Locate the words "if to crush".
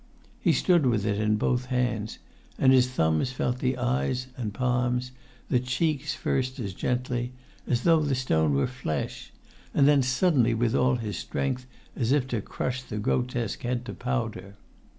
12.11-12.81